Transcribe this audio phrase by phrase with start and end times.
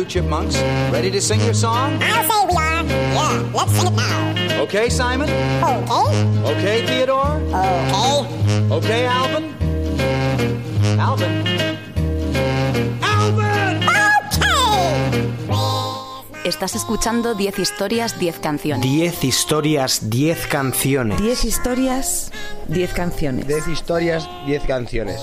[0.00, 0.56] you, chipmunks?
[0.90, 1.98] Ready to sing your song?
[2.02, 2.84] I'll say we are.
[2.84, 4.62] Yeah, let's sing it now.
[4.62, 5.28] Okay, Simon?
[5.28, 6.52] Okay.
[6.52, 7.36] Okay, Theodore?
[7.52, 8.72] Okay.
[8.72, 9.44] Okay, Alvin?
[10.98, 11.46] Alvin?
[13.02, 13.82] Alvin!
[15.50, 16.48] Okay.
[16.48, 18.82] Estás escuchando 10 historias, 10 canciones.
[18.82, 21.20] 10 historias, 10 canciones.
[21.20, 22.32] 10 historias,
[22.68, 23.46] 10 canciones.
[23.46, 25.20] 10 historias, 10 canciones.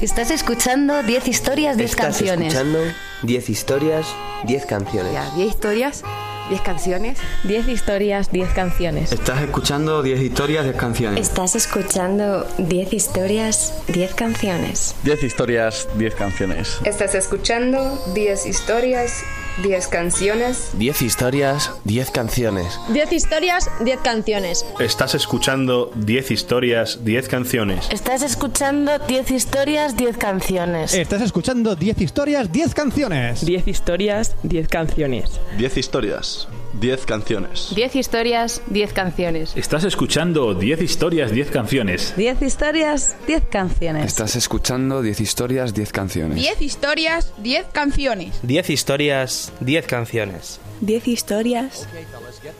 [0.00, 2.52] Estás escuchando 10 historias, 10 Estás canciones.
[2.54, 2.78] escuchando
[3.22, 4.06] 10 historias,
[4.46, 5.12] 10 canciones.
[5.12, 6.02] Ya, 10 historias,
[6.50, 7.18] 10 canciones.
[7.44, 9.12] 10 historias, 10 canciones.
[9.12, 11.20] Estás escuchando 10 historias, 10 canciones.
[11.20, 14.94] Estás escuchando 10 historias, 10 canciones.
[15.04, 16.78] 10 historias, 10 canciones.
[16.84, 19.22] Estás escuchando 10 historias,
[19.62, 20.70] 10 canciones.
[20.74, 22.78] 10 historias, 10 canciones.
[22.88, 24.66] 10 historias, 10 canciones.
[24.80, 27.88] Estás escuchando 10 historias, 10 canciones.
[27.90, 30.94] Estás escuchando 10 historias, 10 canciones.
[30.94, 33.44] Estás escuchando 10 historias, 10 canciones.
[33.44, 35.40] 10 historias, 10 canciones.
[35.56, 36.48] 10 historias,
[36.80, 37.72] 10 canciones.
[37.74, 39.56] 10 historias, 10 canciones.
[39.56, 42.14] Estás escuchando 10 historias, 10 canciones.
[42.16, 44.06] 10 historias, 10 canciones.
[44.06, 46.36] Estás escuchando 10 historias, 10 canciones.
[46.36, 48.34] 10 historias, 10 canciones.
[48.42, 50.60] 10 historias, 10 canciones.
[50.80, 51.86] 10 historias,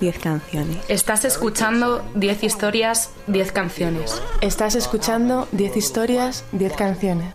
[0.01, 0.79] 10 canciones.
[0.89, 4.21] Estás escuchando 10 historias, 10 canciones.
[4.41, 7.35] Estás escuchando 10 historias, 10 canciones.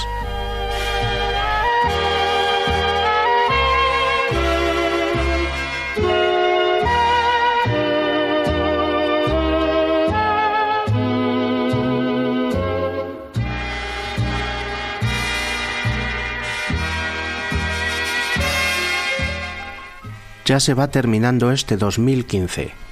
[20.46, 22.85] Ya se va terminando este 2015.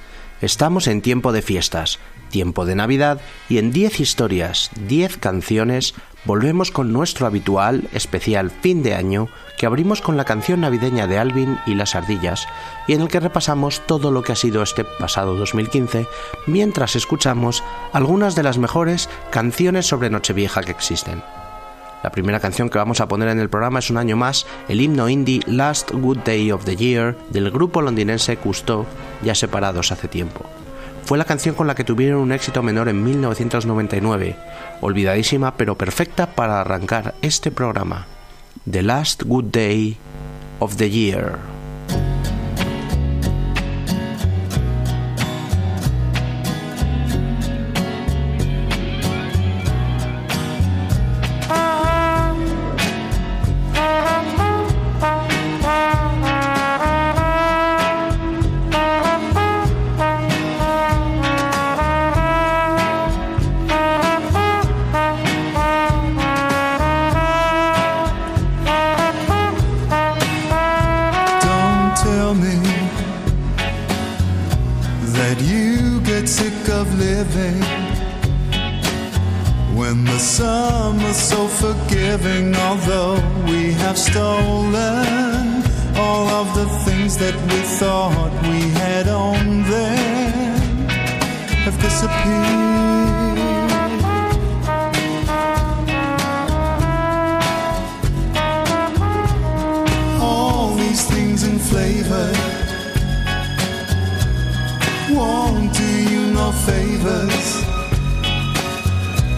[0.44, 3.18] Estamos en tiempo de fiestas, tiempo de Navidad
[3.48, 5.94] y en 10 historias, 10 canciones
[6.26, 11.16] volvemos con nuestro habitual especial fin de año que abrimos con la canción navideña de
[11.16, 12.46] Alvin y las ardillas
[12.86, 16.06] y en el que repasamos todo lo que ha sido este pasado 2015
[16.46, 21.22] mientras escuchamos algunas de las mejores canciones sobre Nochevieja que existen.
[22.04, 24.82] La primera canción que vamos a poner en el programa es un año más el
[24.82, 28.84] himno indie Last Good Day of the Year del grupo londinense Cousteau,
[29.22, 30.44] ya separados hace tiempo.
[31.04, 34.36] Fue la canción con la que tuvieron un éxito menor en 1999,
[34.82, 38.06] olvidadísima pero perfecta para arrancar este programa.
[38.70, 39.96] The Last Good Day
[40.58, 41.38] of the Year.
[76.68, 77.60] Of living
[79.76, 82.54] when the summer's so forgiving.
[82.56, 83.16] Although
[83.46, 85.62] we have stolen
[85.96, 90.88] all of the things that we thought we had on then
[91.64, 92.74] have disappeared.
[100.20, 102.32] all these things in flavor
[105.10, 105.73] won't
[106.52, 107.64] favors.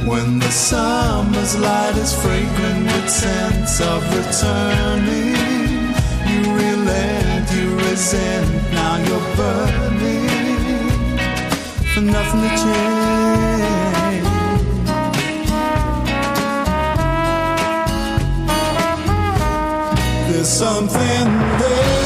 [0.06, 5.35] When the summer's light is fragrant with scents of returning,
[6.31, 10.29] you relent, you resent, now you're burning
[11.93, 13.26] for nothing to change.
[20.29, 21.25] There's something
[21.61, 22.06] there.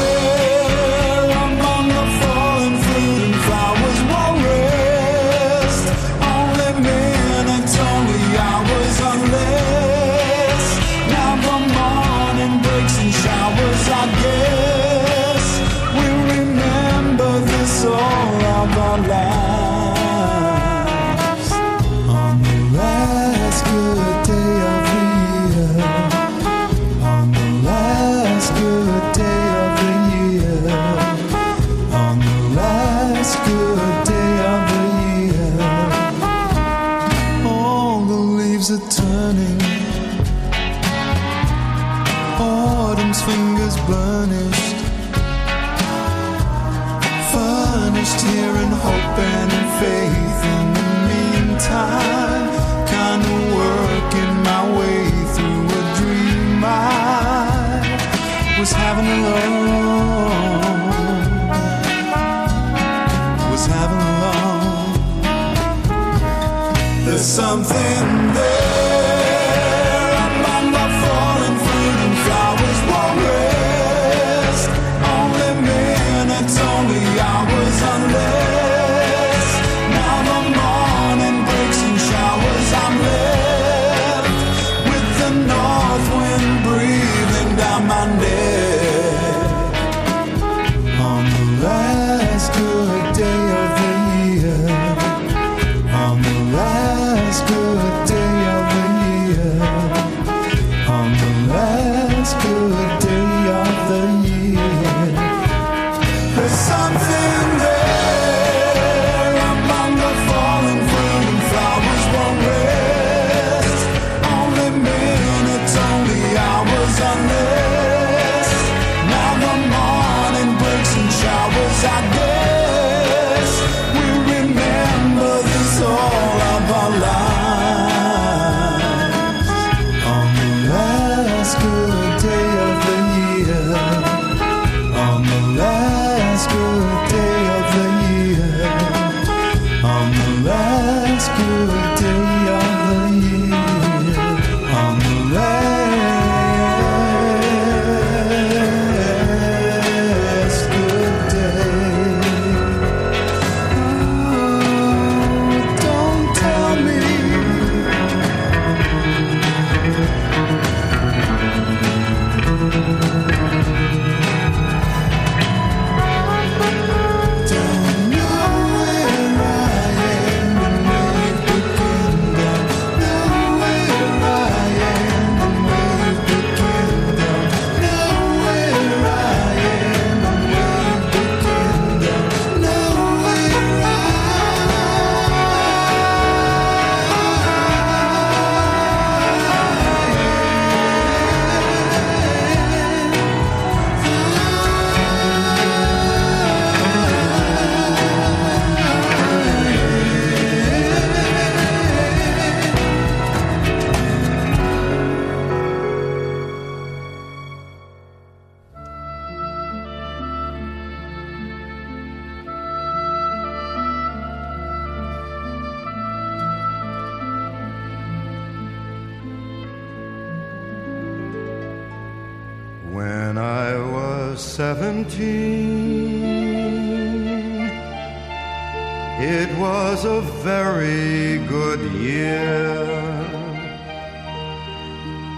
[229.19, 232.85] It was a very good year.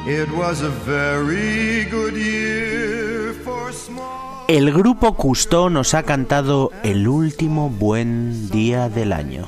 [0.05, 4.45] It was a very good year for small...
[4.49, 9.47] El grupo Custó nos ha cantado el último buen día del año.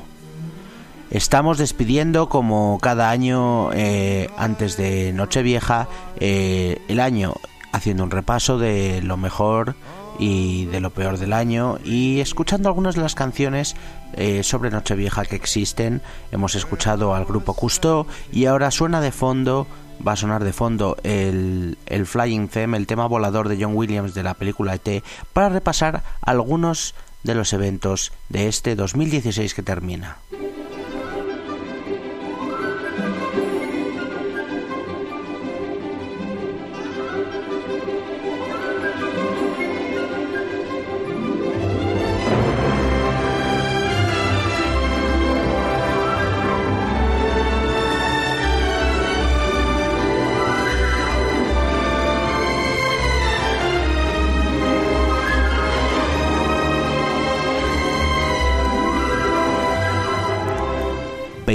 [1.10, 7.34] Estamos despidiendo como cada año eh, antes de Nochevieja eh, el año
[7.76, 9.74] haciendo un repaso de lo mejor
[10.18, 13.76] y de lo peor del año y escuchando algunas de las canciones
[14.14, 16.00] eh, sobre Nochevieja que existen.
[16.32, 19.66] Hemos escuchado al grupo Custo y ahora suena de fondo,
[20.06, 24.14] va a sonar de fondo el, el Flying Theme, el tema volador de John Williams
[24.14, 30.16] de la película ET, para repasar algunos de los eventos de este 2016 que termina.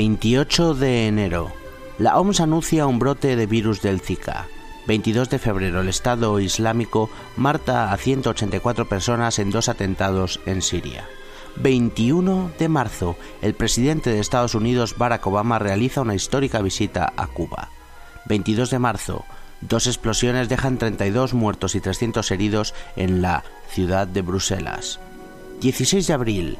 [0.01, 1.51] 28 de enero.
[1.99, 4.47] La OMS anuncia un brote de virus del Zika.
[4.87, 11.07] 22 de febrero, el Estado Islámico mata a 184 personas en dos atentados en Siria.
[11.57, 17.27] 21 de marzo, el presidente de Estados Unidos, Barack Obama, realiza una histórica visita a
[17.27, 17.69] Cuba.
[18.25, 19.23] 22 de marzo,
[19.61, 24.99] dos explosiones dejan 32 muertos y 300 heridos en la ciudad de Bruselas.
[25.61, 26.57] 16 de abril,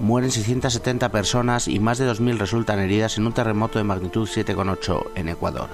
[0.00, 5.10] mueren 670 personas y más de 2.000 resultan heridas en un terremoto de magnitud 7,8
[5.14, 5.68] en Ecuador.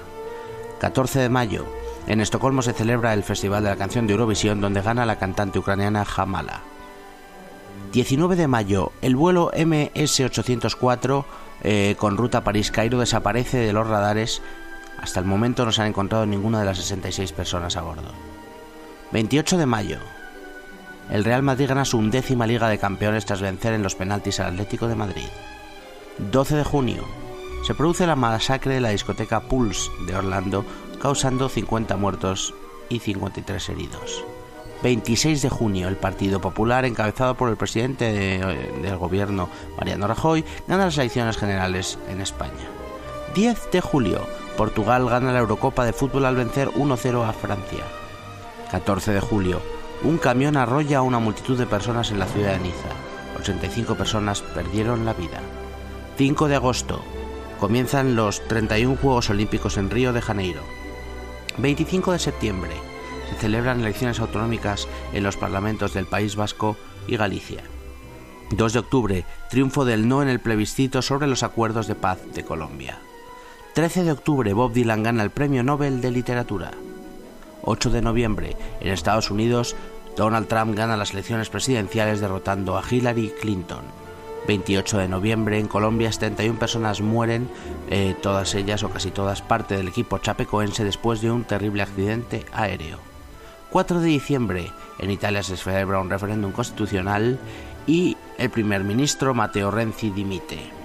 [0.79, 1.65] 14 de mayo,
[2.07, 5.59] en Estocolmo se celebra el Festival de la Canción de Eurovisión donde gana la cantante
[5.59, 6.61] ucraniana Jamala.
[7.93, 11.25] 19 de mayo, el vuelo MS-804
[11.63, 14.41] eh, con ruta París-Cairo desaparece de los radares.
[14.99, 18.11] Hasta el momento no se han encontrado ninguna de las 66 personas a bordo.
[19.11, 19.99] 28 de mayo,
[21.09, 24.53] el Real Madrid gana su undécima Liga de Campeones tras vencer en los penaltis al
[24.53, 25.27] Atlético de Madrid.
[26.17, 27.03] 12 de junio,
[27.65, 30.65] se produce la masacre de la discoteca Pulse de Orlando,
[31.01, 32.53] causando 50 muertos
[32.89, 34.23] y 53 heridos.
[34.83, 40.85] 26 de junio, el Partido Popular, encabezado por el presidente del gobierno, Mariano Rajoy, gana
[40.85, 42.67] las elecciones generales en España.
[43.33, 47.83] 10 de julio, Portugal gana la Eurocopa de fútbol al vencer 1-0 a Francia.
[48.71, 49.61] 14 de julio,
[50.03, 52.89] un camión arrolla a una multitud de personas en la ciudad de Niza.
[53.39, 55.39] 85 personas perdieron la vida.
[56.17, 57.01] 5 de agosto,
[57.59, 60.61] comienzan los 31 Juegos Olímpicos en Río de Janeiro.
[61.57, 62.71] 25 de septiembre,
[63.29, 66.77] se celebran elecciones autonómicas en los parlamentos del País Vasco
[67.07, 67.63] y Galicia.
[68.51, 72.45] 2 de octubre, triunfo del no en el plebiscito sobre los acuerdos de paz de
[72.45, 72.99] Colombia.
[73.73, 76.71] 13 de octubre, Bob Dylan gana el Premio Nobel de Literatura.
[77.67, 79.75] 8 de noviembre, en Estados Unidos,
[80.15, 83.83] Donald Trump gana las elecciones presidenciales derrotando a Hillary Clinton.
[84.47, 87.49] 28 de noviembre, en Colombia, 71 personas mueren,
[87.89, 92.45] eh, todas ellas o casi todas parte del equipo chapecoense después de un terrible accidente
[92.53, 92.99] aéreo.
[93.69, 97.37] 4 de diciembre, en Italia se celebra un referéndum constitucional
[97.85, 100.76] y el primer ministro Matteo Renzi dimite.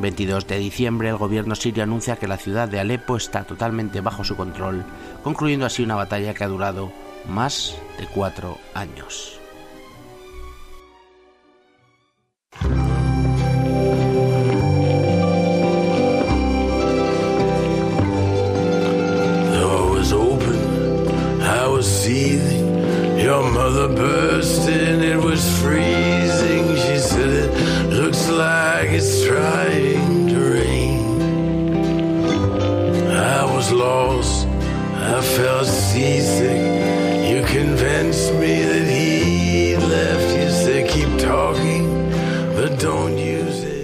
[0.00, 4.24] 22 de diciembre, el gobierno sirio anuncia que la ciudad de Alepo está totalmente bajo
[4.24, 4.84] su control,
[5.22, 6.92] concluyendo así una batalla que ha durado
[7.28, 9.38] más de cuatro años.
[23.28, 23.48] Your
[33.70, 36.56] I felt seasick.
[37.28, 40.28] You convinced me that he left.
[40.34, 42.10] You keep talking,
[42.56, 43.78] but don't use it.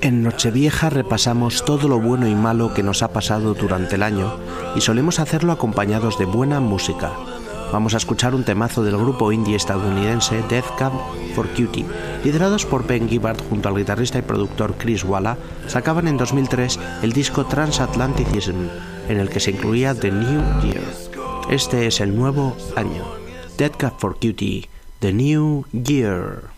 [0.00, 4.36] En Nochevieja repasamos todo lo bueno y malo que nos ha pasado durante el año
[4.74, 7.12] y solemos hacerlo acompañados de buena música.
[7.72, 10.92] Vamos a escuchar un temazo del grupo indie estadounidense Death Cab
[11.34, 11.84] for Cutie.
[12.24, 17.12] Liderados por Ben Gibbard junto al guitarrista y productor Chris Walla, sacaban en 2003 el
[17.12, 18.68] disco Transatlanticism,
[19.08, 20.84] en el que se incluía The New Year.
[21.50, 23.04] Este es el nuevo año.
[23.58, 24.68] Death Cab for Cutie,
[25.00, 26.55] The New Year.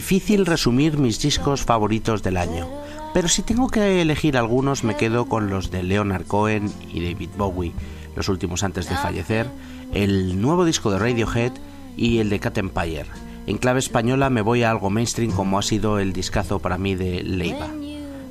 [0.00, 2.66] Difícil resumir mis discos favoritos del año,
[3.12, 7.28] pero si tengo que elegir algunos me quedo con los de Leonard Cohen y David
[7.36, 7.74] Bowie,
[8.16, 9.46] los últimos antes de fallecer,
[9.92, 11.52] el nuevo disco de Radiohead
[11.98, 13.08] y el de Cat Empire.
[13.46, 16.94] En clave española me voy a algo mainstream como ha sido el discazo para mí
[16.94, 17.68] de Leiva.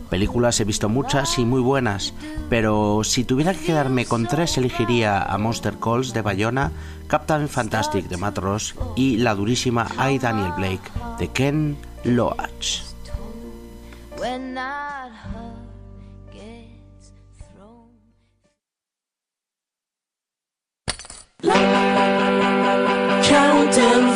[0.10, 2.14] Películas he visto muchas y muy buenas,
[2.50, 6.72] pero si tuviera que quedarme con tres elegiría a Monster Calls de Bayona,
[7.08, 12.90] Captain Fantastic de Matt Ross y la durísima I Daniel Blake de Ken Loach.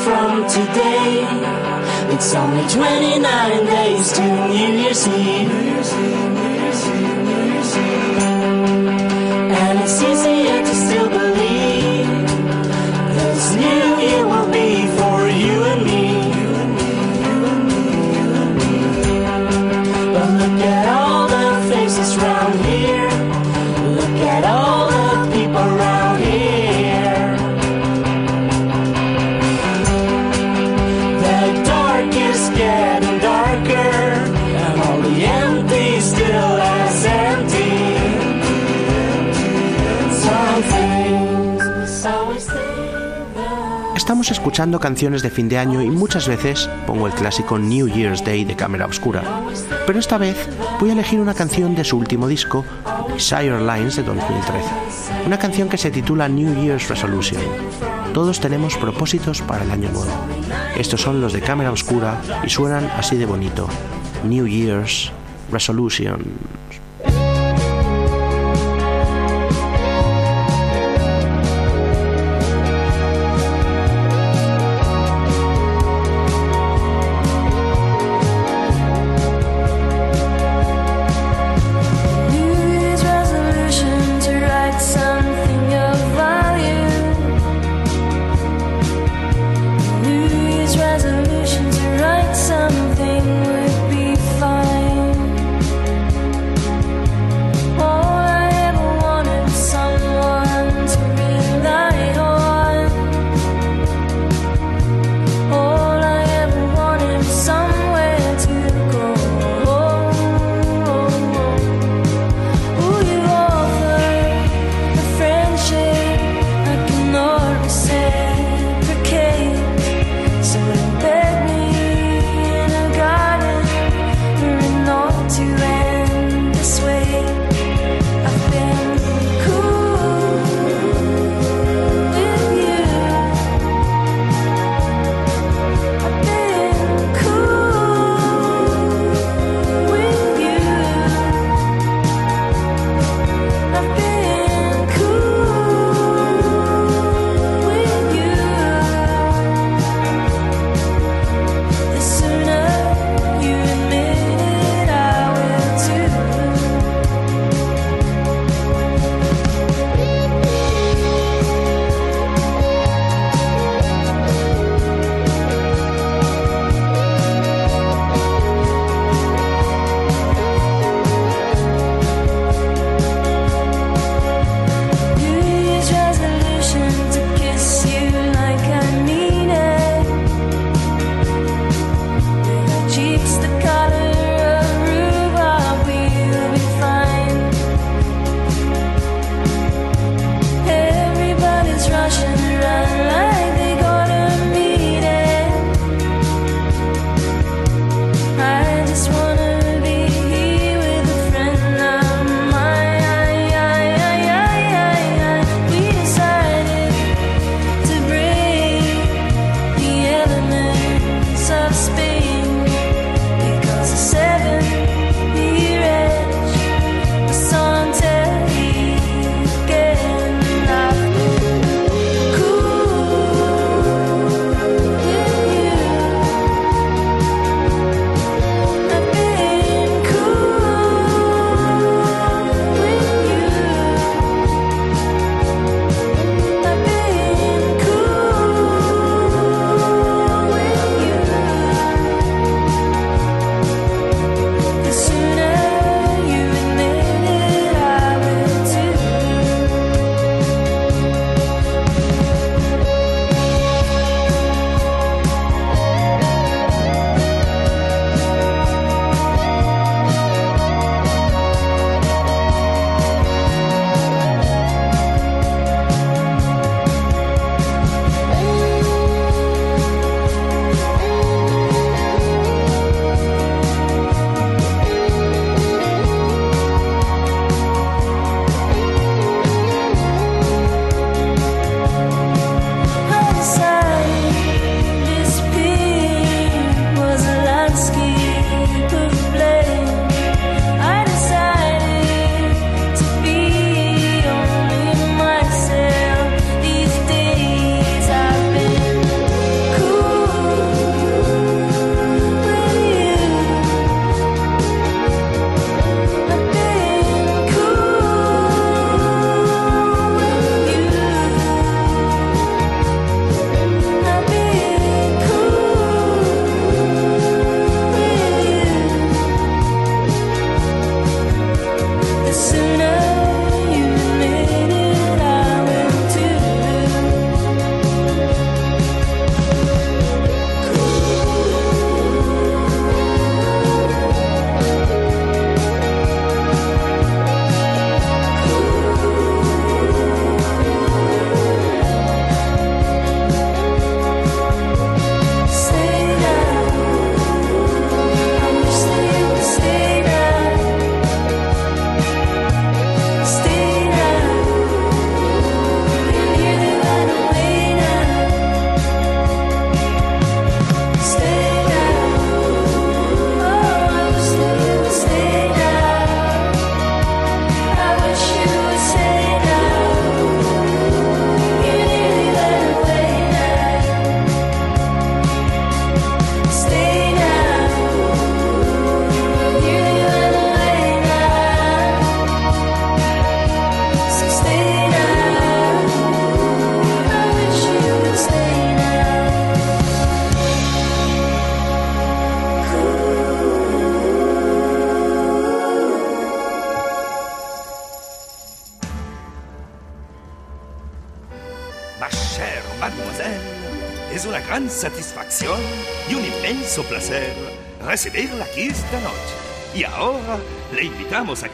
[0.04, 1.63] From today,
[2.14, 6.23] it's only 29 days to New Year's Eve.
[44.44, 48.44] Escuchando canciones de fin de año y muchas veces pongo el clásico New Year's Day
[48.44, 49.24] de Cámara Obscura.
[49.88, 50.36] Pero esta vez
[50.82, 52.66] voy a elegir una canción de su último disco,
[53.14, 54.68] Desire Lines de 2013.
[55.26, 57.42] Una canción que se titula New Year's Resolution.
[58.14, 60.12] Todos tenemos propósitos para el año nuevo.
[60.76, 63.70] Estos son los de Cámara Oscura y suenan así de bonito.
[64.26, 65.10] New Year's
[65.54, 66.22] Resolution.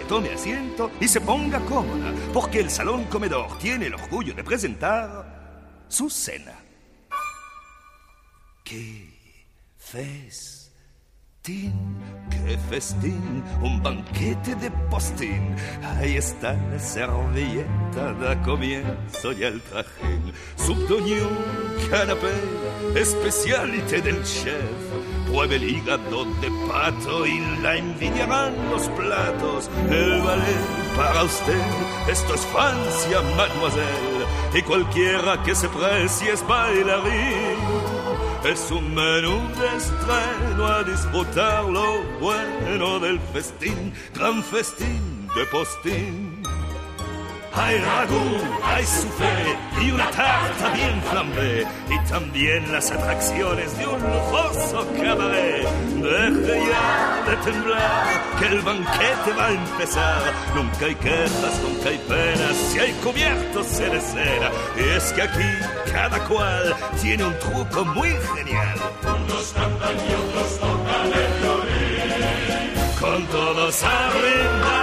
[0.10, 5.86] Tome asiento y se ponga cómoda, porque el Salón Comedor tiene el orgullo de presentar
[5.88, 6.54] su cena.
[8.64, 9.08] ¡Qué
[9.78, 10.82] festín!
[12.32, 13.44] ¡Qué festín!
[13.62, 15.56] Un banquete de postín.
[15.84, 20.34] Ahí está la servilleta, da comienzo ya el trajín.
[20.58, 21.38] Subdoñón,
[21.92, 22.34] canapé,
[22.96, 24.99] especialité del chef.
[25.40, 29.70] Pruebe el hígado de pato y la envidiarán los platos.
[29.90, 30.66] El ballet
[30.98, 31.62] para usted,
[32.10, 34.26] esto es Francia, mademoiselle.
[34.54, 37.58] Y cualquiera que se precie es bailarín.
[38.44, 46.29] Es un menú de estreno a disfrutar lo bueno del festín, gran festín de postín.
[47.60, 51.68] Hay ragú, hay soufflé y una tarta bien flambé.
[51.90, 55.68] Y también las atracciones de un lujoso cabaret.
[55.96, 60.22] Deje ya de temblar, que el banquete va a empezar.
[60.56, 64.52] Nunca hay quejas, nunca hay penas, si hay cubiertos se cera.
[64.78, 65.52] Y es que aquí
[65.92, 68.78] cada cual tiene un truco muy genial.
[69.04, 73.00] Unos cantan y otros tocan el violín.
[73.00, 74.79] Con todos a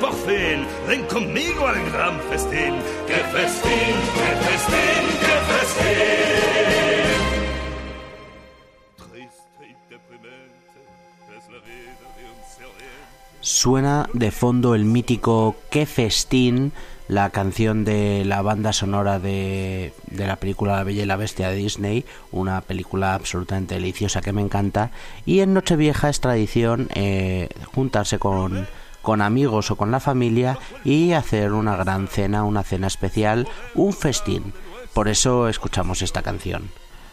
[0.00, 2.74] por fin, ven conmigo al gran festín.
[3.06, 6.32] ¡Qué festín, qué festín, qué festín!
[13.40, 16.72] Suena de fondo el mítico Qué festín,
[17.08, 21.48] la canción de la banda sonora de, de, la película La Bella y la Bestia
[21.48, 24.92] de Disney, una película absolutamente deliciosa que me encanta.
[25.26, 28.68] Y en Nochevieja es tradición eh, juntarse con,
[29.02, 33.92] con amigos o con la familia y hacer una gran cena, una cena especial, un
[33.92, 34.52] festín.
[34.94, 36.70] Por eso escuchamos esta canción.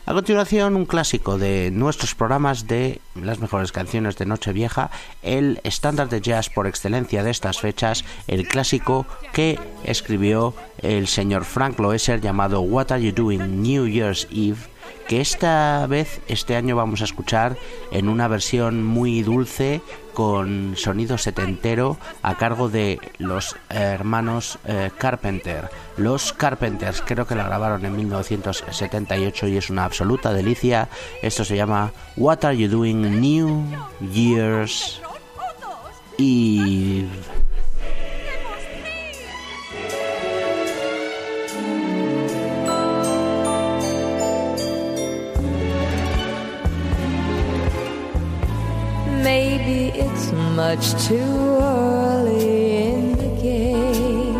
[0.09, 4.89] A continuación, un clásico de nuestros programas de las mejores canciones de Nochevieja,
[5.21, 11.45] el estándar de jazz por excelencia de estas fechas, el clásico que escribió el señor
[11.45, 14.57] Frank Loesser llamado What Are You Doing New Year's Eve,
[15.09, 17.57] que esta vez, este año vamos a escuchar
[17.91, 19.81] en una versión muy dulce
[20.13, 25.71] con sonido setentero a cargo de los hermanos eh, Carpenter.
[25.97, 30.89] Los Carpenters creo que la grabaron en 1978 y es una absoluta delicia.
[31.23, 33.65] Esto se llama What Are You Doing New
[34.13, 35.01] Year's
[36.19, 37.09] Eve.
[49.23, 54.35] Maybe it's much too early in the game.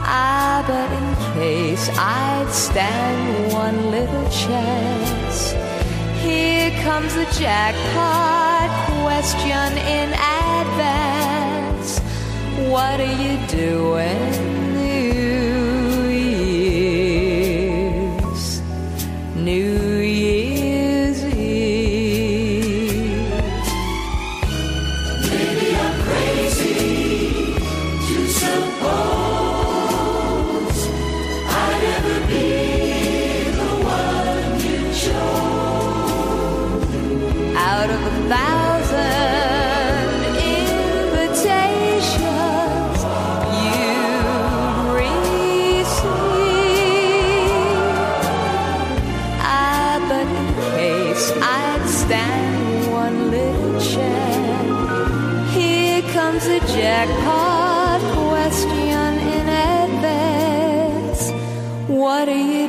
[0.00, 5.52] Ah, but in case I'd stand one little chance,
[6.22, 8.70] here comes the jackpot
[9.02, 10.08] question in
[10.58, 11.90] advance.
[12.70, 14.47] What are you doing?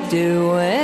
[0.09, 0.78] do it.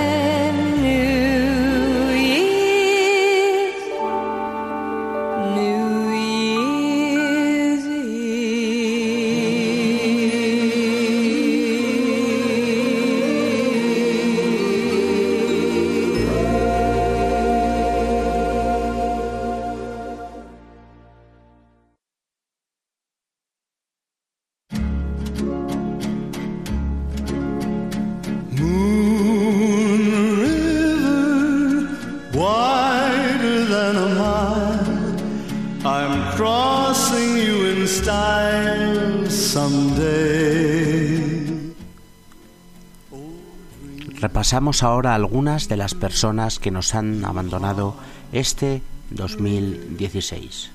[44.46, 47.96] Repasamos ahora algunas de las personas que nos han abandonado
[48.32, 50.70] este 2016.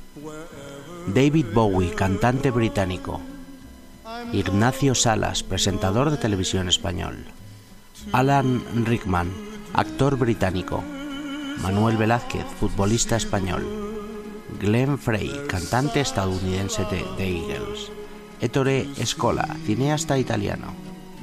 [1.14, 3.20] David Bowie, cantante británico.
[4.32, 7.26] Ignacio Salas, presentador de televisión español.
[8.10, 9.30] Alan Rickman,
[9.72, 10.82] actor británico.
[11.62, 13.64] Manuel Velázquez, futbolista español.
[14.60, 17.92] Glenn Frey, cantante estadounidense de The Eagles.
[18.40, 20.74] Ettore Scola, cineasta italiano.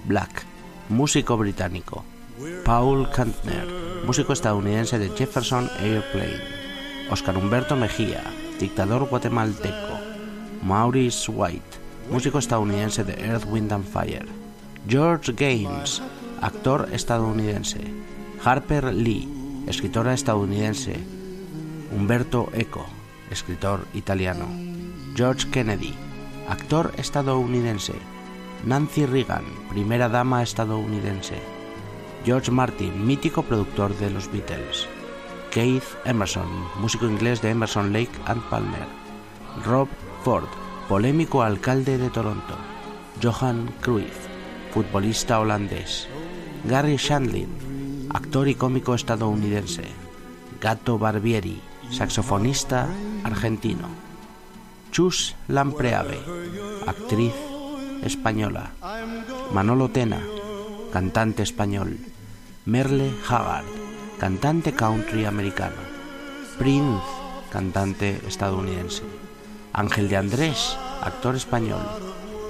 [0.06, 0.46] Black,
[0.88, 2.06] músico británico.
[2.63, 3.65] Paul Kantner,
[4.06, 6.39] músico estadounidense de Jefferson Airplane.
[7.10, 8.23] Oscar Humberto Mejía,
[8.60, 9.97] dictador guatemalteco.
[10.62, 11.78] Maurice White,
[12.12, 14.28] músico estadounidense de Earth, Wind and Fire.
[14.88, 16.04] George Gaines,
[16.39, 17.80] actor estadounidense.
[18.43, 19.28] Harper Lee,
[19.65, 20.95] escritora estadounidense.
[21.91, 22.86] Humberto Eco,
[23.32, 24.45] escritor italiano.
[25.15, 25.95] George Kennedy,
[26.47, 27.93] actor estadounidense.
[28.63, 31.57] Nancy Reagan, primera dama estadounidense.
[32.28, 34.86] George Martin, mítico productor de los Beatles.
[35.50, 38.86] Keith Emerson, músico inglés de Emerson Lake and Palmer.
[39.66, 39.88] Rob
[40.26, 40.50] Ford,
[40.90, 42.54] polémico alcalde de Toronto.
[43.24, 44.28] Johan Cruyff,
[44.74, 46.10] futbolista holandés.
[46.66, 49.86] Gary Shandling, actor y cómico estadounidense.
[50.60, 51.62] Gato Barbieri,
[51.92, 52.90] saxofonista
[53.24, 53.88] argentino.
[54.92, 56.20] Chus Lampreave,
[56.88, 57.36] actriz
[58.04, 58.72] española.
[59.54, 60.22] Manolo Tena,
[60.92, 61.98] cantante español.
[62.67, 63.63] Merle Haggard,
[64.19, 65.80] cantante country americano.
[66.58, 67.01] Prince,
[67.49, 69.03] cantante estadounidense.
[69.71, 71.80] Ángel de Andrés, actor español.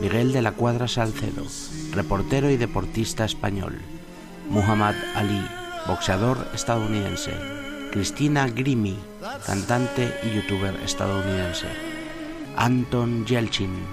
[0.01, 1.45] Miguel de la Cuadra Salcedo,
[1.91, 3.77] reportero y deportista español.
[4.49, 5.47] Muhammad Ali,
[5.85, 7.33] boxeador estadounidense.
[7.91, 8.97] Cristina Grimi,
[9.45, 11.67] cantante y youtuber estadounidense.
[12.55, 13.85] Anton Yelchin,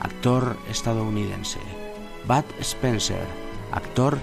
[0.00, 1.60] actor estadounidense.
[2.28, 3.24] Bud Spencer,
[3.72, 4.18] actor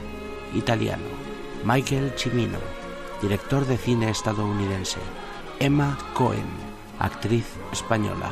[0.53, 1.26] italiano.
[1.63, 2.59] Michael Cimino,
[3.21, 4.99] director de cine estadounidense.
[5.59, 6.47] Emma Cohen,
[6.99, 8.31] actriz española.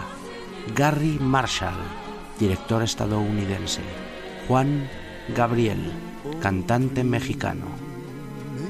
[0.75, 1.77] Gary Marshall,
[2.39, 3.81] director estadounidense.
[4.47, 4.89] Juan
[5.35, 5.91] Gabriel,
[6.39, 7.65] cantante mexicano.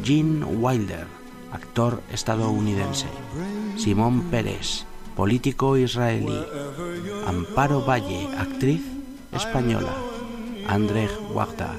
[0.04, 1.08] Gene Wilder,
[1.52, 3.08] actor estadounidense.
[3.78, 6.46] Simón Pérez, político israelí.
[7.28, 8.82] Amparo Valle, actriz
[9.32, 9.96] española.
[10.68, 11.76] Andrzej Wajda,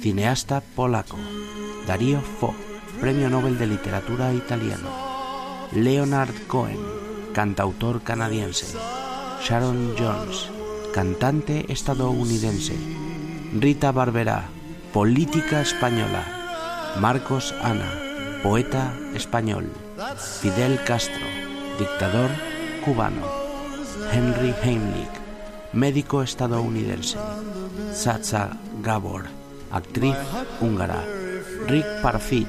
[0.00, 1.18] cineasta polaco.
[1.86, 2.54] Darío Fo,
[3.00, 4.88] premio Nobel de Literatura italiano.
[5.72, 6.78] Leonard Cohen,
[7.32, 8.76] cantautor canadiense.
[9.42, 10.50] Sharon Jones,
[10.92, 12.74] cantante estadounidense.
[13.58, 14.48] Rita Barberá,
[14.92, 16.24] política española.
[17.00, 17.90] Marcos Ana,
[18.42, 19.70] poeta español.
[20.40, 21.26] Fidel Castro,
[21.78, 22.30] dictador
[22.84, 23.26] cubano.
[24.12, 25.08] Henry Heimlich,
[25.72, 27.16] médico estadounidense.
[27.92, 28.50] Sacha
[28.82, 29.26] Gabor,
[29.70, 30.16] actriz
[30.60, 31.04] húngara.
[31.66, 32.48] Rick Parfit,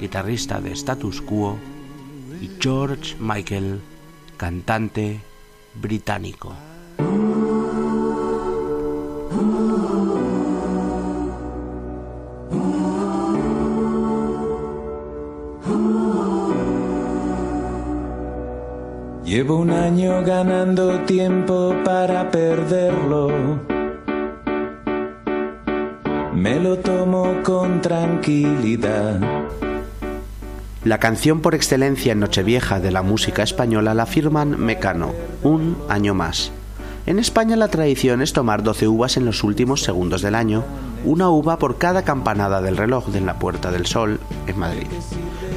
[0.00, 1.58] guitarrista de Status Quo.
[2.40, 3.80] Y George Michael,
[4.36, 5.20] cantante
[5.74, 6.54] británico.
[19.24, 23.77] Llevo un año ganando tiempo para perderlo.
[26.38, 29.20] Me lo tomo con tranquilidad.
[30.84, 35.12] La canción por excelencia en Nochevieja de la música española la firman Mecano,
[35.42, 36.52] un año más.
[37.06, 40.62] En España la tradición es tomar 12 uvas en los últimos segundos del año,
[41.04, 44.86] una uva por cada campanada del reloj de la Puerta del Sol en Madrid.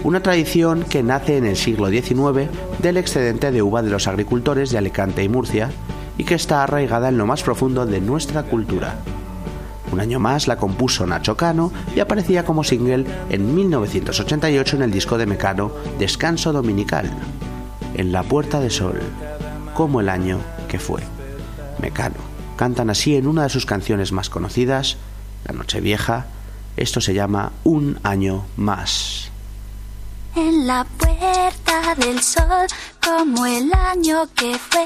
[0.03, 4.71] Una tradición que nace en el siglo XIX del excedente de uva de los agricultores
[4.71, 5.69] de Alicante y Murcia
[6.17, 8.95] y que está arraigada en lo más profundo de nuestra cultura.
[9.92, 14.92] Un año más la compuso Nacho Cano y aparecía como single en 1988 en el
[14.92, 17.12] disco de Mecano Descanso Dominical,
[17.96, 19.02] en La Puerta de Sol,
[19.74, 20.39] como el año
[20.70, 21.02] que fue.
[21.82, 22.32] Mecano.
[22.56, 24.98] Cantan así en una de sus canciones más conocidas,
[25.46, 26.28] La Nochevieja.
[26.78, 29.30] Esto se llama Un año más.
[30.36, 32.68] En la puerta del sol,
[33.04, 34.86] como el año que fue.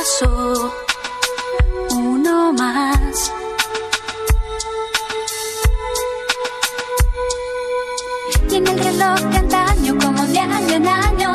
[0.00, 0.72] pasó
[1.90, 3.32] uno más.
[8.50, 11.34] Y en el reloj de antaño, como de año en año,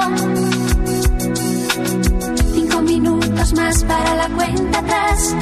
[2.54, 5.36] cinco minutos más para la cuenta atrás.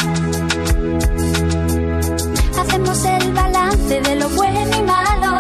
[2.60, 5.38] Hacemos el balance de lo bueno y malo.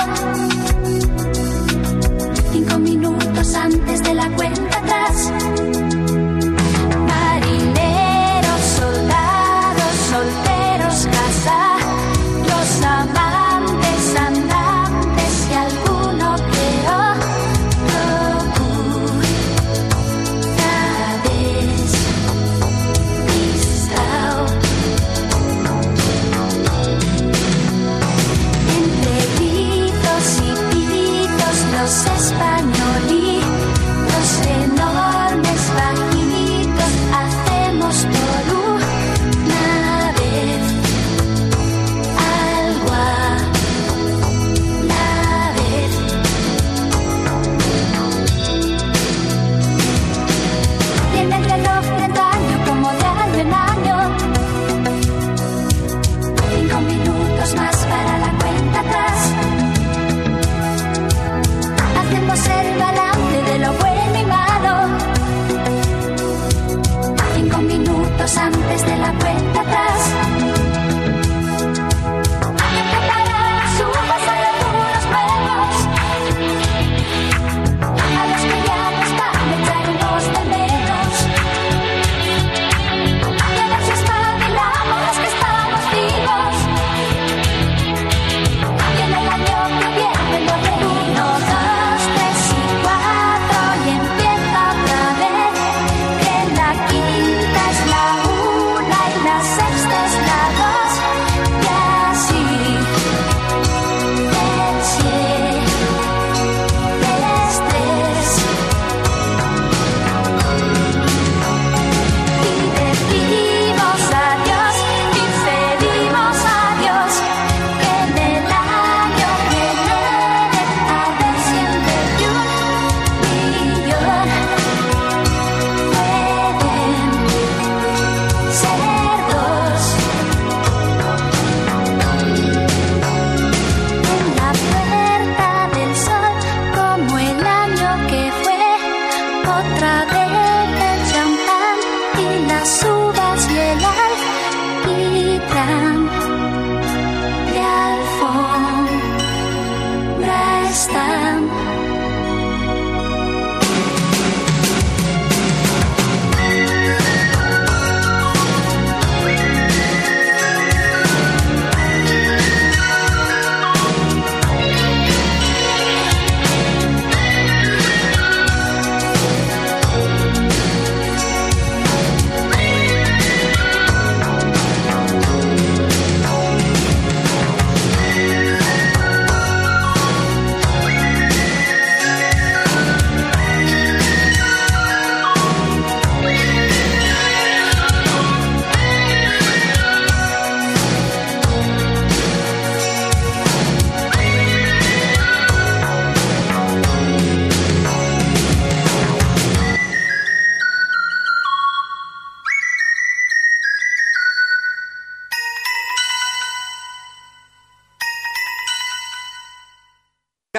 [2.54, 5.72] Cinco minutos antes de la cuenta atrás.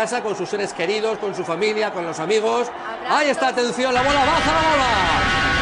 [0.05, 2.70] Casa con sus seres queridos, con su familia, con los amigos.
[3.09, 5.53] Ahí está, atención, la bola, baja la bola.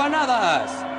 [0.00, 0.89] Campanadas.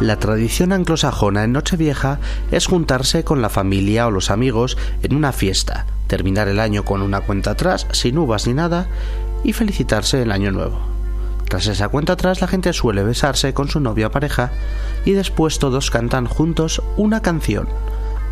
[0.00, 2.20] La tradición anglosajona en Nochevieja
[2.50, 7.00] es juntarse con la familia o los amigos en una fiesta, terminar el año con
[7.00, 8.88] una cuenta atrás, sin uvas ni nada,
[9.42, 10.78] y felicitarse el año nuevo.
[11.48, 14.50] Tras esa cuenta atrás la gente suele besarse con su novia o pareja
[15.06, 17.66] y después todos cantan juntos una canción,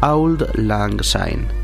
[0.03, 1.64] Auld Lang Syne.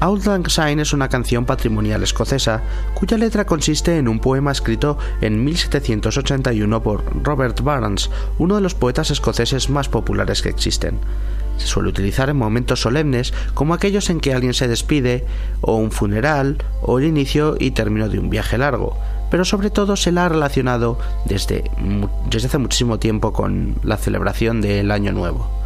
[0.00, 2.62] Auld Lang Syne es una canción patrimonial escocesa
[2.94, 8.74] cuya letra consiste en un poema escrito en 1781 por Robert Burns, uno de los
[8.74, 10.98] poetas escoceses más populares que existen.
[11.58, 15.26] Se suele utilizar en momentos solemnes como aquellos en que alguien se despide,
[15.60, 18.96] o un funeral, o el inicio y término de un viaje largo,
[19.30, 21.70] pero sobre todo se la ha relacionado desde,
[22.30, 25.59] desde hace muchísimo tiempo con la celebración del Año Nuevo.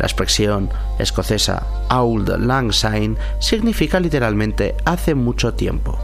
[0.00, 5.98] La expresión escocesa Auld Lang Syne significa literalmente hace mucho tiempo.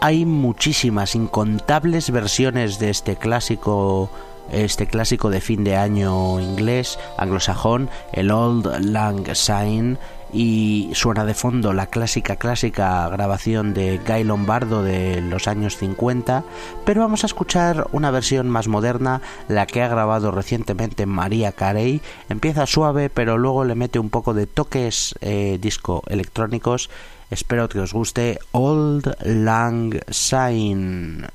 [0.00, 4.10] Hay muchísimas, incontables versiones de este clásico
[4.50, 9.98] este clásico de fin de año inglés, anglosajón, el Old Lang Syne,
[10.32, 16.44] y suena de fondo la clásica, clásica grabación de Guy Lombardo de los años 50,
[16.84, 22.00] pero vamos a escuchar una versión más moderna, la que ha grabado recientemente María Carey.
[22.28, 26.90] Empieza suave, pero luego le mete un poco de toques eh, disco electrónicos.
[27.30, 31.28] Espero que os guste Old Lang Syne.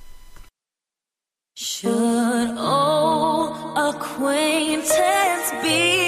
[1.56, 2.58] Should
[5.64, 6.03] be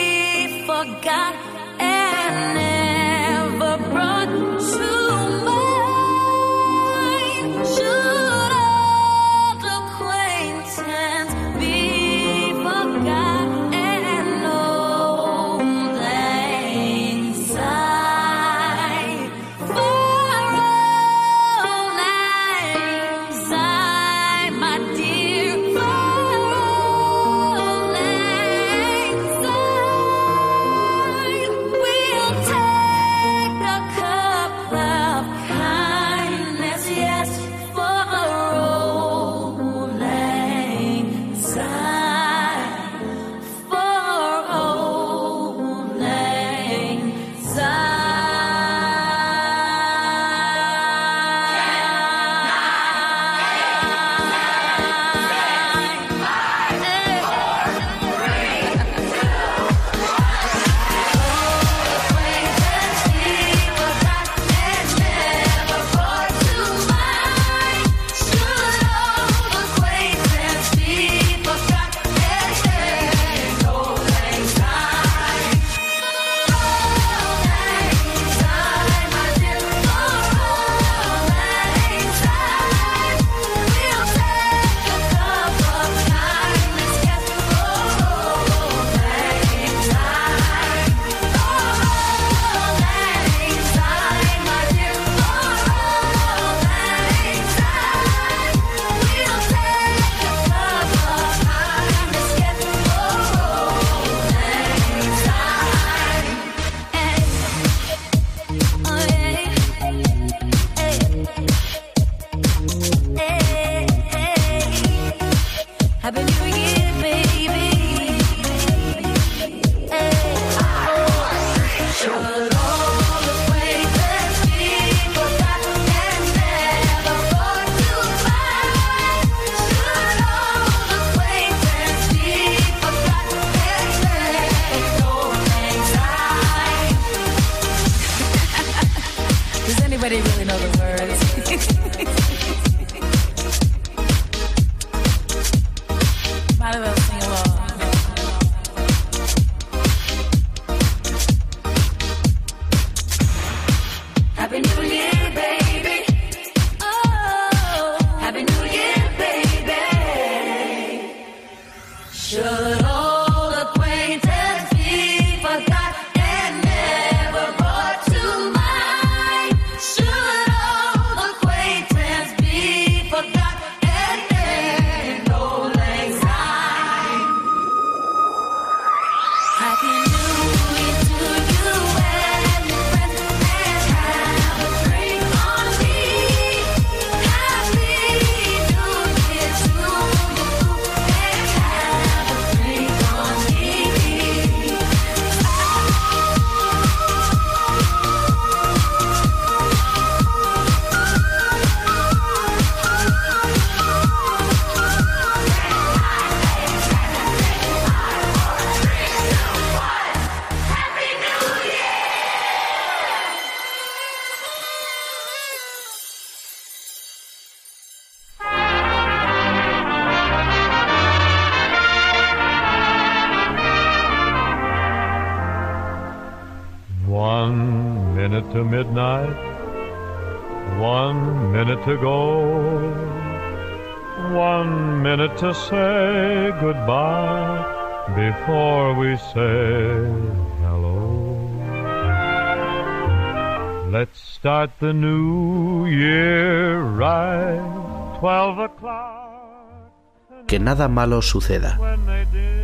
[250.47, 251.79] que nada malo suceda.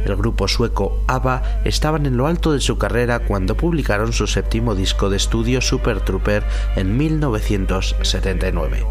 [0.06, 4.76] El grupo sueco ABBA estaban en lo alto de su carrera cuando publicaron su séptimo
[4.76, 6.44] disco de estudio Super Trooper
[6.76, 8.86] en 1979.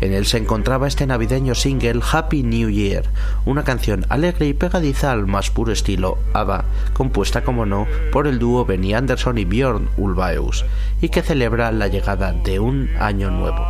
[0.00, 3.04] En él se encontraba este navideño single Happy New Year,
[3.44, 8.38] una canción alegre y pegadiza al más puro estilo ABBA, compuesta como no por el
[8.38, 10.64] dúo Benny Anderson y Björn Ulvaeus,
[11.00, 13.64] y que celebra la llegada de un año nuevo.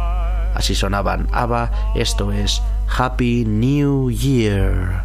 [0.55, 5.05] Así sonaban ABBA, esto es Happy New Year.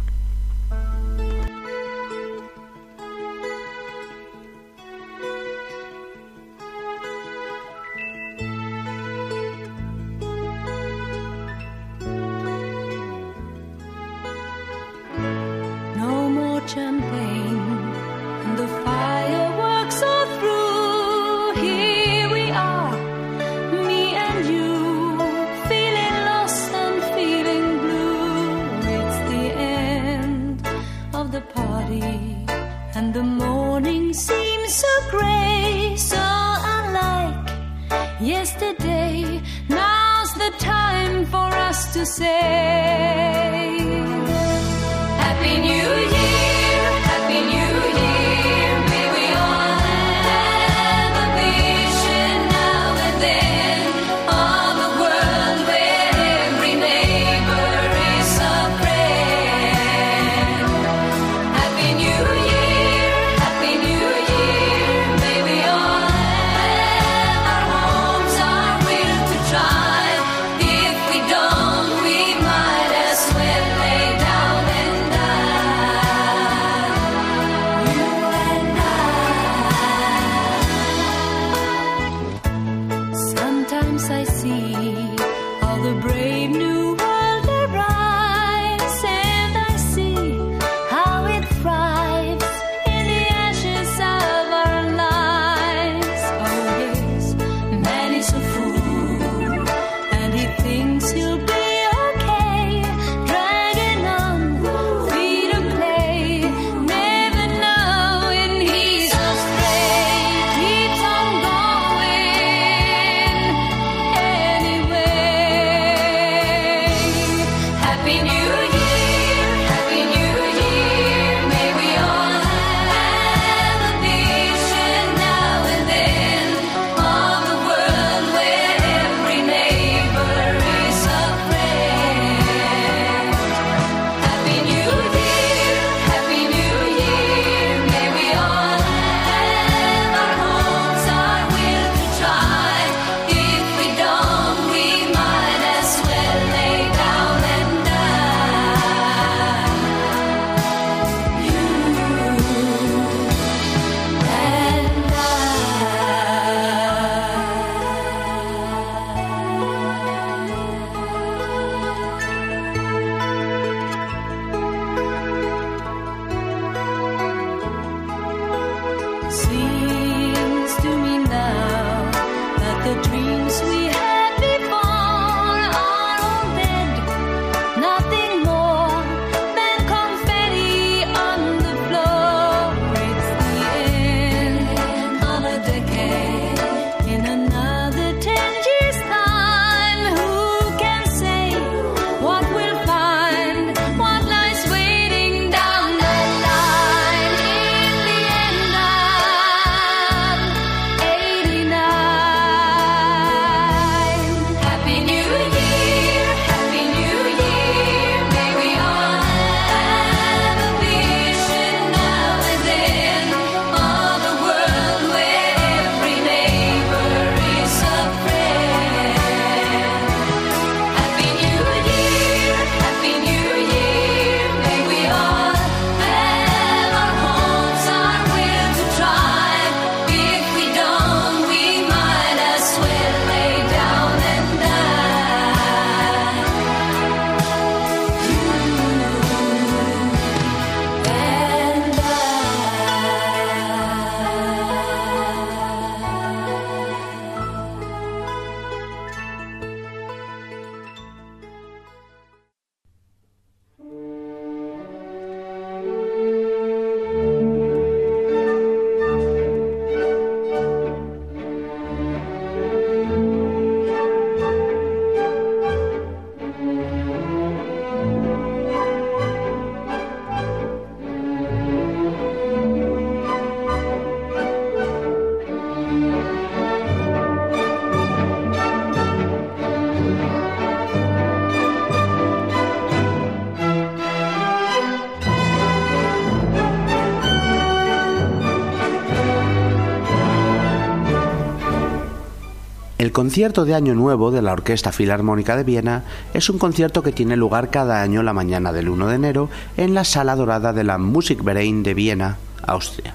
[293.14, 296.02] Concierto de Año Nuevo de la Orquesta Filarmónica de Viena
[296.34, 299.94] es un concierto que tiene lugar cada año la mañana del 1 de enero en
[299.94, 303.14] la Sala Dorada de la Musikverein de Viena, Austria.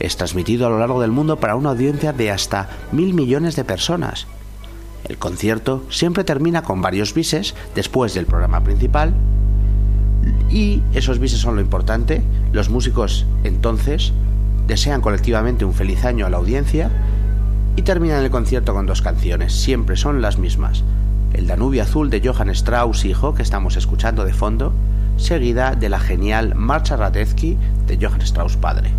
[0.00, 3.64] Es transmitido a lo largo del mundo para una audiencia de hasta mil millones de
[3.64, 4.26] personas.
[5.04, 9.12] El concierto siempre termina con varios bises después del programa principal
[10.48, 12.22] y esos bises son lo importante.
[12.52, 14.14] Los músicos entonces
[14.66, 16.90] desean colectivamente un feliz año a la audiencia
[17.76, 20.84] y terminan el concierto con dos canciones, siempre son las mismas.
[21.32, 24.72] El Danubio Azul de Johann Strauss hijo, que estamos escuchando de fondo,
[25.16, 27.56] seguida de la genial Marcha Radetzky
[27.86, 28.90] de Johann Strauss padre.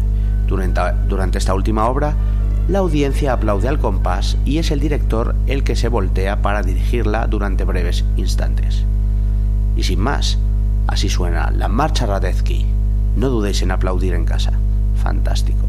[0.47, 2.13] Durante, esta última obra,
[2.67, 7.28] la audiencia aplaude al compás y es el director el que se voltea para dirigirla
[7.28, 8.84] durante breves instantes.
[9.76, 10.38] Y sin más,
[10.88, 12.65] así suena la Marcha Radetzky.
[13.15, 14.53] No dudéis en aplaudir en casa.
[15.01, 15.64] Fantástico.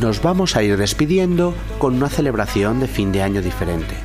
[0.00, 3.96] Nos vamos a ir despidiendo con una celebración de fin de año diferente,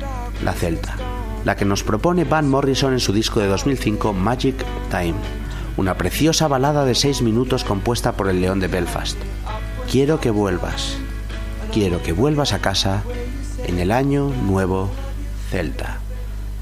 [0.42, 0.96] la Celta,
[1.44, 4.56] la que nos propone Van Morrison en su disco de 2005 Magic
[4.90, 5.14] Time,
[5.76, 9.16] una preciosa balada de 6 minutos compuesta por el León de Belfast.
[9.90, 10.96] Quiero que vuelvas,
[11.72, 13.02] quiero que vuelvas a casa
[13.64, 14.90] en el año nuevo
[15.50, 16.00] Celta.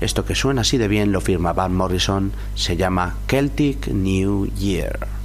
[0.02, 5.21] Esto que suena así de bien lo firma Van Morrison, se llama Celtic New Year.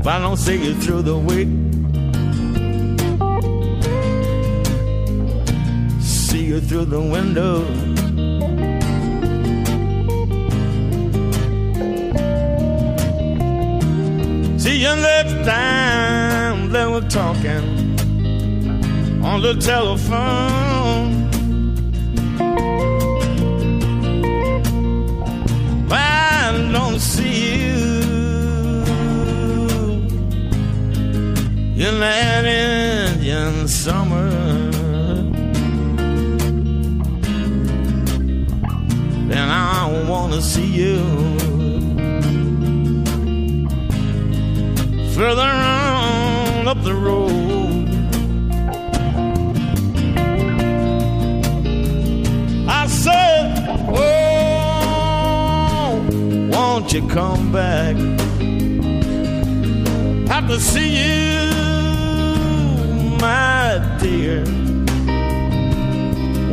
[0.00, 1.48] If I don't see you through the week,
[6.00, 7.66] see you through the window.
[14.56, 17.62] See you next time that we're talking
[19.22, 20.69] on the telephone.
[31.80, 34.28] In that Indian summer.
[39.30, 40.98] Then I wanna see you
[45.14, 47.88] further on up the road.
[52.68, 53.46] I said,
[53.88, 55.08] Oh,
[56.52, 57.96] won't you come back?
[60.28, 61.49] Have to see you,
[63.20, 64.42] my dear.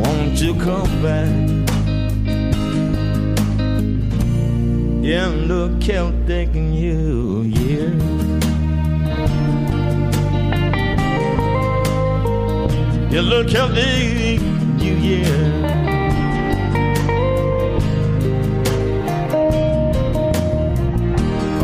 [0.00, 1.28] Won't you come back?
[5.02, 7.90] In the Celtic New Year.
[13.10, 14.40] You look Celtic
[14.76, 15.36] New Year.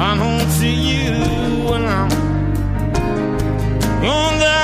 [0.00, 1.12] I don't see you
[1.68, 2.10] when I'm
[4.02, 4.63] on down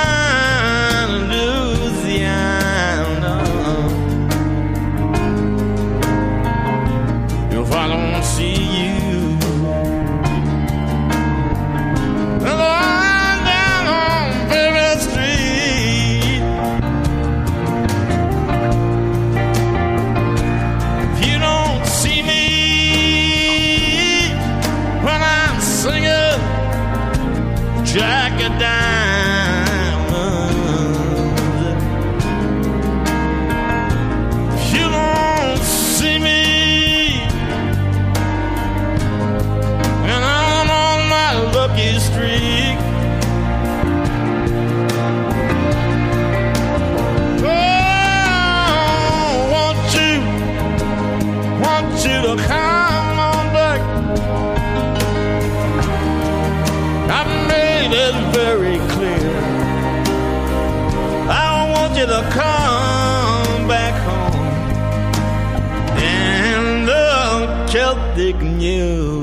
[68.61, 69.20] Celtic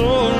[0.00, 0.39] the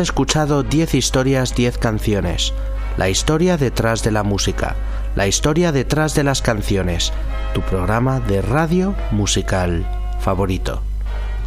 [0.00, 2.54] Escuchado 10 historias, 10 canciones.
[2.96, 4.74] La historia detrás de la música,
[5.14, 7.12] la historia detrás de las canciones.
[7.52, 9.86] Tu programa de radio musical
[10.20, 10.80] favorito.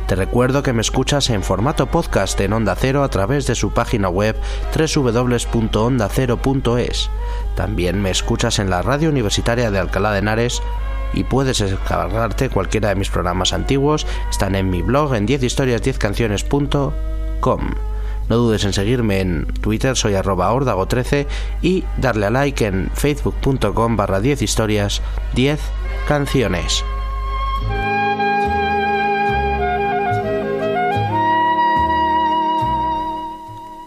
[0.07, 3.73] Te recuerdo que me escuchas en formato podcast en Onda Cero a través de su
[3.73, 4.35] página web
[4.77, 7.09] www.ondacero.es.
[7.55, 10.61] También me escuchas en la radio universitaria de Alcalá de Henares
[11.13, 14.05] y puedes descargarte cualquiera de mis programas antiguos.
[14.29, 17.92] Están en mi blog en 10historias10canciones.com.
[18.29, 21.27] No dudes en seguirme en Twitter, soy arroba ordago13
[21.61, 25.01] y darle a like en facebook.com barra 10 historias
[25.35, 25.59] 10
[26.07, 26.83] canciones.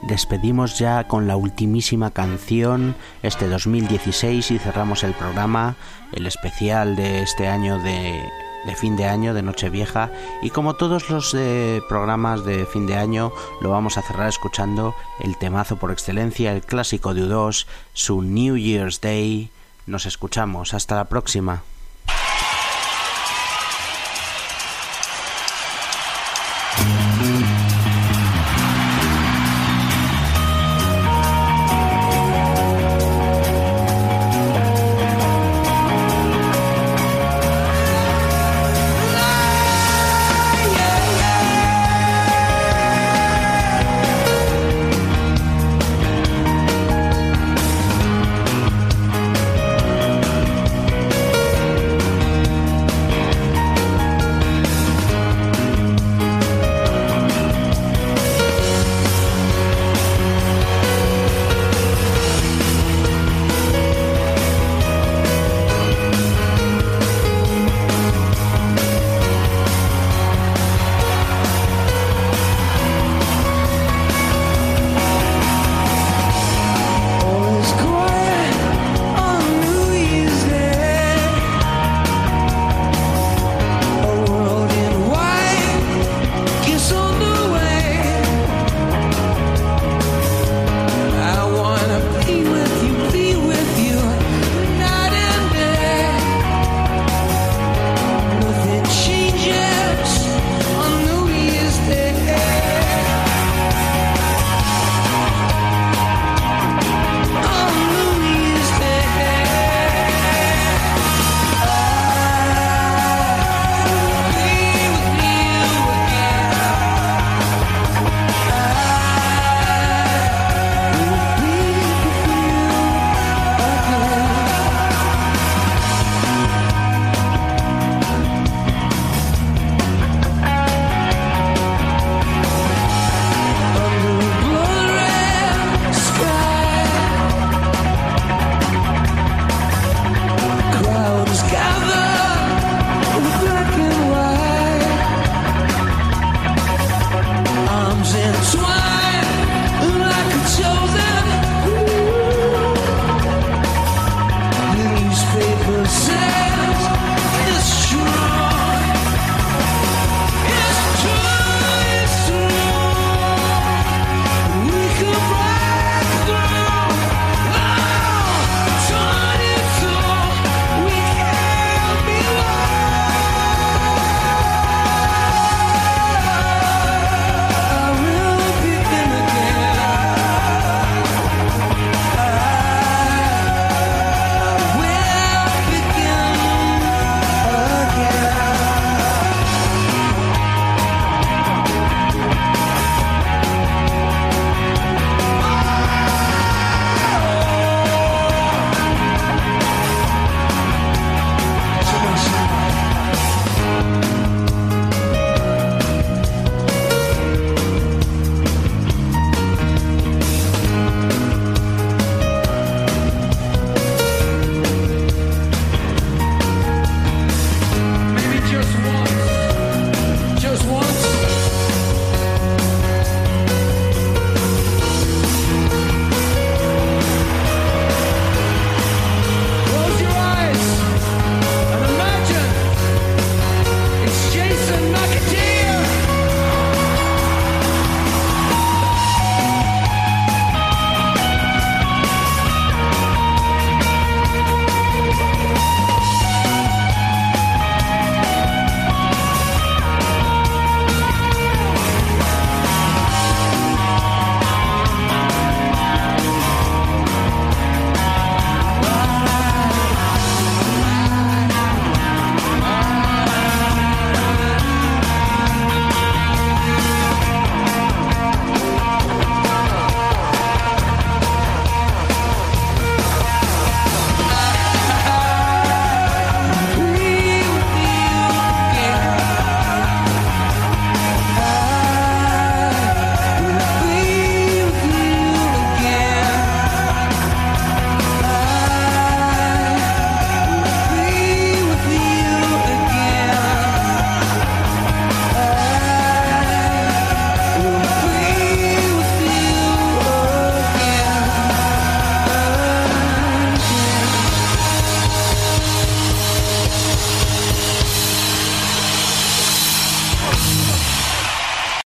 [0.07, 5.77] despedimos ya con la ultimísima canción este 2016 y cerramos el programa,
[6.13, 8.23] el especial de este año de,
[8.67, 10.11] de fin de año, de Nochevieja.
[10.43, 14.95] Y como todos los eh, programas de fin de año, lo vamos a cerrar escuchando
[15.21, 19.51] el temazo por excelencia, el clásico de U2, su New Year's Day.
[19.87, 20.75] Nos escuchamos.
[20.75, 21.63] Hasta la próxima.